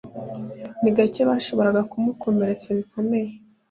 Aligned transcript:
ni 0.81 0.91
gake 0.95 1.21
bashoboraga 1.29 1.81
kumukomeretsa 1.91 2.67
bikomeye 2.77 3.29